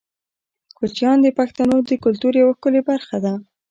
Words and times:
کوچیان 0.77 1.17
د 1.21 1.27
پښتنو 1.39 1.75
د 1.89 1.91
کلتور 2.03 2.33
یوه 2.41 2.53
ښکلې 2.57 2.81
برخه 2.89 3.17
ده. 3.23 3.33